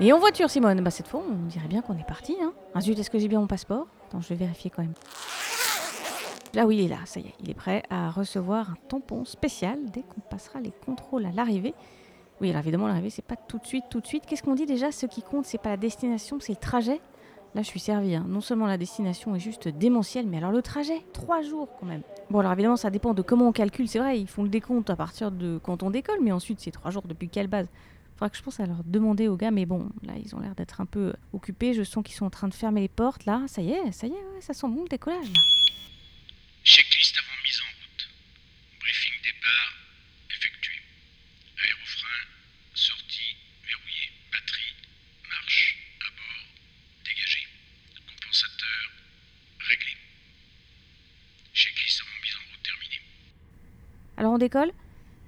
Et 0.00 0.12
en 0.12 0.18
voiture, 0.18 0.50
Simone 0.50 0.80
Bah 0.82 0.90
cette 0.90 1.06
fois, 1.08 1.22
on 1.28 1.46
dirait 1.46 1.68
bien 1.68 1.80
qu'on 1.80 1.96
est 1.96 2.06
parti. 2.06 2.36
Hein. 2.42 2.52
Ah 2.74 2.80
est-ce 2.80 3.10
que 3.10 3.18
j'ai 3.18 3.28
bien 3.28 3.40
mon 3.40 3.46
passeport? 3.46 3.86
Attends, 4.08 4.20
je 4.20 4.28
vais 4.28 4.34
vérifier 4.34 4.70
quand 4.70 4.82
même. 4.82 4.94
Là 6.52 6.66
oui, 6.66 6.78
il 6.78 6.84
est 6.84 6.88
là, 6.88 6.98
ça 7.04 7.18
y 7.20 7.24
est, 7.26 7.34
il 7.40 7.50
est 7.50 7.54
prêt 7.54 7.82
à 7.90 8.10
recevoir 8.10 8.70
un 8.70 8.76
tampon 8.88 9.24
spécial 9.24 9.78
dès 9.92 10.02
qu'on 10.02 10.20
passera 10.20 10.60
les 10.60 10.72
contrôles 10.84 11.26
à 11.26 11.32
l'arrivée. 11.32 11.74
Oui, 12.40 12.50
alors 12.50 12.60
évidemment, 12.60 12.86
l'arrivée, 12.86 13.10
c'est 13.10 13.24
pas 13.24 13.36
tout 13.36 13.58
de 13.58 13.66
suite, 13.66 13.84
tout 13.90 14.00
de 14.00 14.06
suite. 14.06 14.24
Qu'est-ce 14.26 14.42
qu'on 14.42 14.54
dit 14.54 14.66
déjà? 14.66 14.92
Ce 14.92 15.06
qui 15.06 15.22
compte, 15.22 15.46
c'est 15.46 15.58
pas 15.58 15.70
la 15.70 15.76
destination, 15.76 16.38
c'est 16.40 16.52
le 16.52 16.58
trajet. 16.58 17.00
Là, 17.54 17.62
je 17.62 17.68
suis 17.68 17.80
servie. 17.80 18.16
hein. 18.16 18.24
Non 18.28 18.40
seulement 18.40 18.66
la 18.66 18.76
destination 18.78 19.34
est 19.36 19.40
juste 19.40 19.68
démentielle, 19.68 20.26
mais 20.26 20.38
alors 20.38 20.50
le 20.50 20.60
trajet, 20.62 21.04
trois 21.12 21.42
jours 21.42 21.68
quand 21.78 21.86
même. 21.86 22.02
Bon, 22.30 22.40
alors 22.40 22.52
évidemment, 22.52 22.76
ça 22.76 22.90
dépend 22.90 23.14
de 23.14 23.22
comment 23.22 23.48
on 23.48 23.52
calcule. 23.52 23.88
C'est 23.88 24.00
vrai, 24.00 24.20
ils 24.20 24.26
font 24.28 24.42
le 24.42 24.48
décompte 24.48 24.90
à 24.90 24.96
partir 24.96 25.30
de 25.30 25.58
quand 25.62 25.84
on 25.84 25.90
décolle, 25.90 26.18
mais 26.20 26.32
ensuite, 26.32 26.58
c'est 26.60 26.72
trois 26.72 26.90
jours 26.90 27.04
depuis 27.06 27.28
quelle 27.28 27.46
base 27.48 27.68
Faudra 28.14 28.30
que 28.30 28.36
je 28.36 28.42
pense 28.42 28.60
à 28.60 28.66
leur 28.66 28.84
demander 28.84 29.26
aux 29.26 29.36
gars, 29.36 29.50
mais 29.50 29.66
bon, 29.66 29.90
là, 30.04 30.12
ils 30.24 30.36
ont 30.36 30.40
l'air 30.40 30.54
d'être 30.54 30.80
un 30.80 30.86
peu 30.86 31.14
occupés. 31.32 31.74
Je 31.74 31.82
sens 31.82 32.04
qu'ils 32.04 32.14
sont 32.14 32.26
en 32.26 32.30
train 32.30 32.46
de 32.46 32.54
fermer 32.54 32.80
les 32.80 32.88
portes. 32.88 33.24
Là, 33.24 33.42
ça 33.48 33.60
y 33.60 33.72
est, 33.72 33.90
ça 33.90 34.06
y 34.06 34.10
est, 34.10 34.14
ouais, 34.14 34.40
ça 34.40 34.54
sent 34.54 34.68
bon 34.68 34.84
le 34.84 34.88
décollage. 34.88 35.26
Là. 35.26 35.40
Checklist 36.62 37.18
avant 37.18 37.42
mise 37.44 37.58
en 37.58 37.66
route. 37.74 38.08
Briefing 38.80 39.14
départ 39.24 39.74
effectué. 40.30 40.74
Aérofrein, 41.58 42.22
sortie, 42.74 43.34
verrouillé. 43.66 44.06
Batterie, 44.30 44.74
marche, 45.28 45.76
à 46.00 46.10
bord, 46.14 46.46
dégagé. 47.04 47.40
Compensateur, 48.06 48.82
réglé. 49.58 49.92
Checklist 51.52 52.00
avant 52.00 52.22
mise 52.22 52.36
en 52.38 52.44
route 52.48 52.62
terminée. 52.62 53.02
Alors 54.16 54.32
on 54.34 54.38
décolle? 54.38 54.70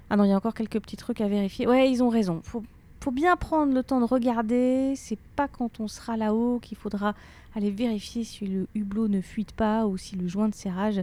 Ah 0.08 0.16
non, 0.16 0.22
il 0.22 0.30
y 0.30 0.32
a 0.32 0.36
encore 0.36 0.55
quelques 0.55 0.80
petits 0.80 0.96
trucs 0.96 1.20
à 1.20 1.27
vérifier. 1.27 1.66
Ouais, 1.66 1.91
ils 1.91 2.00
ont 2.00 2.08
raison. 2.08 2.41
Faut, 2.44 2.62
faut 3.06 3.12
bien 3.12 3.37
prendre 3.37 3.73
le 3.73 3.84
temps 3.84 4.01
de 4.01 4.05
regarder. 4.05 4.95
C'est 4.96 5.19
pas 5.37 5.47
quand 5.47 5.78
on 5.78 5.87
sera 5.87 6.16
là-haut 6.16 6.59
qu'il 6.59 6.77
faudra 6.77 7.14
aller 7.55 7.70
vérifier 7.70 8.25
si 8.25 8.48
le 8.48 8.67
hublot 8.75 9.06
ne 9.06 9.20
fuite 9.20 9.53
pas 9.53 9.86
ou 9.86 9.97
si 9.97 10.17
le 10.17 10.27
joint 10.27 10.48
de 10.48 10.56
serrage 10.56 11.00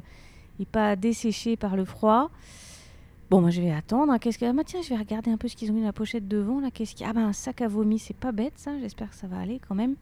n'est 0.60 0.66
pas 0.66 0.98
desséché 0.98 1.56
par 1.56 1.78
le 1.78 1.86
froid. 1.86 2.30
Bon, 3.30 3.40
moi 3.40 3.52
je 3.52 3.62
vais 3.62 3.72
attendre. 3.72 4.18
Qu'est-ce 4.18 4.38
que... 4.38 4.44
Ah, 4.44 4.52
bah, 4.52 4.66
tiens, 4.66 4.82
je 4.82 4.90
vais 4.90 4.98
regarder 4.98 5.32
un 5.32 5.38
peu 5.38 5.48
ce 5.48 5.56
qu'ils 5.56 5.72
ont 5.72 5.74
mis 5.74 5.80
dans 5.80 5.88
la 5.88 5.94
pochette 5.94 6.28
devant. 6.28 6.60
Là, 6.60 6.72
qu'est-ce 6.72 6.94
qu'il 6.94 7.06
y 7.06 7.08
a? 7.08 7.12
Ah, 7.12 7.14
bah 7.14 7.22
un 7.22 7.32
sac 7.32 7.62
à 7.62 7.70
vomi, 7.70 7.98
c'est 8.00 8.14
pas 8.14 8.34
bête 8.34 8.56
ça. 8.58 8.78
J'espère 8.82 9.10
que 9.10 9.16
ça 9.16 9.28
va 9.28 9.40
aller 9.40 9.62
quand 9.66 9.76
même. 9.76 9.96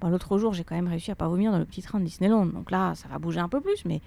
Bon, 0.00 0.08
l'autre 0.08 0.38
jour, 0.38 0.54
j'ai 0.54 0.64
quand 0.64 0.76
même 0.76 0.88
réussi 0.88 1.10
à 1.10 1.14
pas 1.14 1.28
vomir 1.28 1.52
dans 1.52 1.58
le 1.58 1.66
petit 1.66 1.82
train 1.82 2.00
de 2.00 2.06
Disneyland. 2.06 2.46
Donc 2.46 2.70
là, 2.70 2.94
ça 2.94 3.06
va 3.08 3.18
bouger 3.18 3.40
un 3.40 3.50
peu 3.50 3.60
plus, 3.60 3.84
mais 3.84 4.00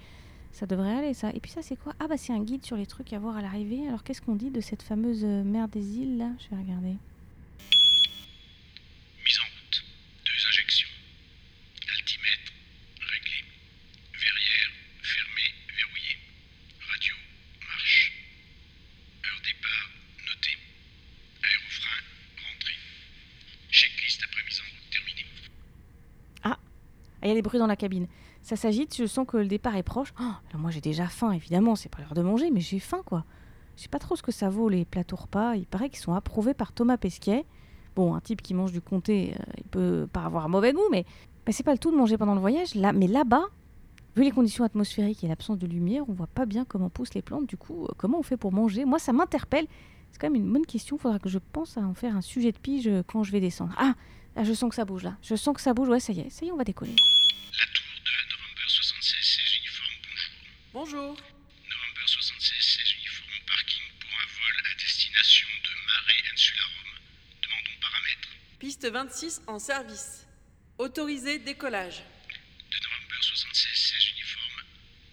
ça 0.50 0.66
devrait 0.66 0.92
aller 0.92 1.14
ça. 1.14 1.30
Et 1.30 1.38
puis 1.38 1.52
ça, 1.52 1.62
c'est 1.62 1.76
quoi? 1.76 1.92
Ah, 2.00 2.08
bah 2.08 2.16
c'est 2.16 2.32
un 2.32 2.40
guide 2.40 2.66
sur 2.66 2.76
les 2.76 2.86
trucs 2.86 3.12
à 3.12 3.20
voir 3.20 3.36
à 3.36 3.42
l'arrivée. 3.42 3.86
Alors 3.86 4.02
qu'est-ce 4.02 4.22
qu'on 4.22 4.34
dit 4.34 4.50
de 4.50 4.60
cette 4.60 4.82
fameuse 4.82 5.22
euh, 5.22 5.44
mer 5.44 5.68
des 5.68 5.98
îles 5.98 6.18
là? 6.18 6.30
Je 6.40 6.50
vais 6.50 6.60
regarder. 6.60 6.96
Mise 9.24 9.40
en 9.40 9.44
route. 9.44 9.84
Deux 10.24 10.48
injections. 10.48 10.88
Altimètre, 11.84 12.52
réglé. 13.12 13.44
Verrière, 14.16 14.72
fermée, 15.02 15.52
verrouillée. 15.76 16.16
Radio, 16.80 17.14
marche. 17.68 18.24
Heure 19.20 19.42
départ, 19.44 19.88
notée. 20.24 20.56
Aérofrein, 21.44 22.00
rentrée. 22.40 22.80
Checklist 23.68 24.24
après 24.24 24.42
mise 24.48 24.60
en 24.64 24.68
route 24.72 24.88
terminée. 24.88 25.28
Ah, 26.42 26.56
il 27.22 27.28
y 27.28 27.32
a 27.32 27.34
des 27.34 27.42
bruits 27.42 27.58
dans 27.58 27.66
la 27.66 27.76
cabine. 27.76 28.06
Ça 28.42 28.56
s'agite, 28.56 28.96
je 28.96 29.06
sens 29.06 29.26
que 29.26 29.36
le 29.36 29.46
départ 29.46 29.76
est 29.76 29.82
proche. 29.82 30.12
Oh, 30.20 30.24
alors 30.50 30.60
moi 30.60 30.70
j'ai 30.70 30.80
déjà 30.80 31.06
faim, 31.06 31.32
évidemment, 31.32 31.74
c'est 31.76 31.88
pas 31.88 31.98
l'heure 31.98 32.14
de 32.14 32.22
manger, 32.22 32.50
mais 32.50 32.60
j'ai 32.60 32.78
faim 32.78 33.02
quoi. 33.04 33.24
Je 33.78 33.82
sais 33.82 33.88
pas 33.88 34.00
trop 34.00 34.16
ce 34.16 34.22
que 34.22 34.32
ça 34.32 34.48
vaut 34.48 34.68
les 34.68 34.84
plateaux 34.84 35.14
repas. 35.14 35.54
Il 35.54 35.64
paraît 35.64 35.88
qu'ils 35.88 36.00
sont 36.00 36.12
approuvés 36.12 36.52
par 36.52 36.72
Thomas 36.72 36.96
Pesquet. 36.96 37.44
Bon, 37.94 38.14
un 38.14 38.20
type 38.20 38.42
qui 38.42 38.52
mange 38.52 38.72
du 38.72 38.80
comté, 38.80 39.34
euh, 39.38 39.42
il 39.56 39.64
peut 39.64 40.08
pas 40.12 40.24
avoir 40.24 40.44
un 40.44 40.48
mauvais 40.48 40.72
goût, 40.72 40.88
mais, 40.90 41.04
c'est 41.50 41.62
pas 41.62 41.72
le 41.72 41.78
tout 41.78 41.92
de 41.92 41.96
manger 41.96 42.18
pendant 42.18 42.34
le 42.34 42.40
voyage. 42.40 42.74
Là, 42.74 42.92
mais 42.92 43.06
là-bas, 43.06 43.44
vu 44.16 44.24
les 44.24 44.32
conditions 44.32 44.64
atmosphériques 44.64 45.22
et 45.22 45.28
l'absence 45.28 45.58
de 45.58 45.66
lumière, 45.68 46.02
on 46.08 46.12
voit 46.12 46.26
pas 46.26 46.44
bien 46.44 46.64
comment 46.64 46.90
poussent 46.90 47.14
les 47.14 47.22
plantes. 47.22 47.46
Du 47.46 47.56
coup, 47.56 47.84
euh, 47.84 47.88
comment 47.96 48.18
on 48.18 48.22
fait 48.24 48.36
pour 48.36 48.52
manger? 48.52 48.84
Moi, 48.84 48.98
ça 48.98 49.12
m'interpelle. 49.12 49.66
C'est 50.10 50.20
quand 50.20 50.26
même 50.26 50.42
une 50.42 50.52
bonne 50.52 50.66
question. 50.66 50.98
Faudra 50.98 51.20
que 51.20 51.28
je 51.28 51.38
pense 51.52 51.78
à 51.78 51.82
en 51.82 51.94
faire 51.94 52.16
un 52.16 52.20
sujet 52.20 52.50
de 52.50 52.58
pige 52.58 52.88
euh, 52.88 53.02
quand 53.06 53.22
je 53.22 53.30
vais 53.30 53.40
descendre. 53.40 53.74
Ah, 53.78 53.94
là, 54.38 54.44
je 54.44 54.52
sens 54.54 54.70
que 54.70 54.76
ça 54.76 54.84
bouge 54.84 55.02
là. 55.02 55.16
Je 55.22 55.34
sens 55.34 55.54
que 55.54 55.60
ça 55.60 55.74
bouge. 55.74 55.88
Ouais, 55.88 56.00
ça 56.00 56.12
y 56.12 56.20
est, 56.20 56.30
ça 56.30 56.44
y 56.44 56.48
est, 56.48 56.52
on 56.52 56.56
va 56.56 56.64
décoller. 56.64 56.94
La 56.94 57.66
tour 57.74 57.84
de 58.06 58.10
November 58.30 58.66
76 58.68 59.18
16 59.18 59.56
uniforme, 59.58 59.94
bonjour. 60.02 60.30
Bonjour. 60.72 61.10
November 61.10 62.06
76 62.06 62.54
16 62.54 62.94
uniforme 62.98 63.30
au 63.34 63.46
parking 63.46 63.82
pour 64.00 64.10
un 64.10 64.28
vol 64.38 64.56
à 64.70 64.74
destination 64.78 65.48
de 65.64 65.70
Mare 65.86 66.14
Insularum. 66.32 66.90
Demandons 67.42 67.78
paramètres. 67.80 68.28
Piste 68.60 68.86
26 68.88 69.42
en 69.48 69.58
service. 69.58 70.26
Autorisé 70.78 71.38
décollage. 71.40 71.98
De 72.70 72.76
November 72.78 73.18
76 73.20 73.74
16 73.74 74.12
uniforme. 74.14 74.62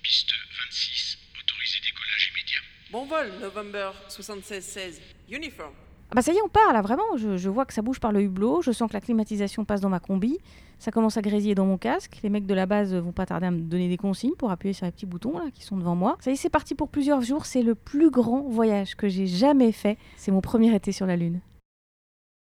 Piste 0.04 0.34
26. 0.70 1.18
Autorisé 1.42 1.80
décollage 1.82 2.30
immédiat. 2.30 2.62
Bon 2.92 3.06
vol, 3.08 3.40
November 3.42 3.92
76-16. 4.08 5.02
Uniform. 5.30 5.74
Ah 6.12 6.16
bah 6.16 6.22
ça 6.22 6.32
y 6.32 6.38
est, 6.38 6.42
on 6.44 6.50
part 6.50 6.72
là, 6.72 6.82
vraiment. 6.82 7.18
Je, 7.18 7.36
je 7.36 7.50
vois 7.50 7.66
que 7.66 7.74
ça 7.74 7.82
bouge 7.82 8.00
par 8.00 8.12
le 8.12 8.22
hublot. 8.22 8.62
Je 8.62 8.72
sens 8.72 8.88
que 8.88 8.94
la 8.94 9.02
climatisation 9.02 9.66
passe 9.66 9.82
dans 9.82 9.90
ma 9.90 10.00
combi. 10.00 10.38
Ça 10.78 10.92
commence 10.92 11.18
à 11.18 11.22
grésiller 11.22 11.56
dans 11.56 11.66
mon 11.66 11.78
casque. 11.78 12.20
Les 12.22 12.30
mecs 12.30 12.46
de 12.46 12.54
la 12.54 12.66
base 12.66 12.94
vont 12.94 13.12
pas 13.12 13.26
tarder 13.26 13.48
à 13.48 13.52
me 13.52 13.60
donner 13.60 13.90
des 13.90 13.98
consignes 13.98 14.36
pour 14.38 14.52
appuyer 14.52 14.74
sur 14.74 14.86
les 14.86 14.92
petits 14.92 15.06
boutons 15.06 15.38
là 15.38 15.46
qui 15.54 15.64
sont 15.64 15.78
devant 15.78 15.96
moi. 15.96 16.18
Ça 16.20 16.32
y 16.32 16.34
est, 16.34 16.38
c'est 16.38 16.50
parti 16.50 16.76
pour 16.76 16.90
plusieurs 16.90 17.22
jours. 17.22 17.46
C'est 17.46 17.64
le 17.64 17.76
plus 17.76 18.12
grand 18.12 18.42
voyage 18.42 18.96
que 18.96 19.08
j'ai 19.08 19.26
jamais 19.26 19.72
fait. 19.72 19.98
C'est 20.16 20.32
mon 20.32 20.42
premier 20.42 20.76
été 20.76 20.92
sur 20.92 21.06
la 21.06 21.16
Lune. 21.16 21.40